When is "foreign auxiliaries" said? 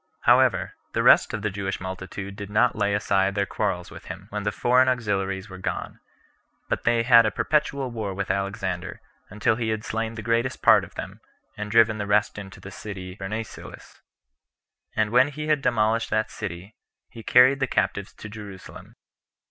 4.51-5.47